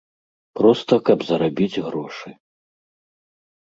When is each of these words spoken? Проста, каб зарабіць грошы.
Проста, 0.59 0.93
каб 1.11 1.19
зарабіць 1.29 1.81
грошы. 1.87 2.29